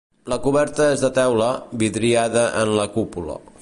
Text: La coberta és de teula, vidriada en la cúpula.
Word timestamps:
La 0.31 0.37
coberta 0.45 0.87
és 0.93 1.03
de 1.05 1.11
teula, 1.19 1.51
vidriada 1.85 2.49
en 2.65 2.77
la 2.83 2.93
cúpula. 2.99 3.43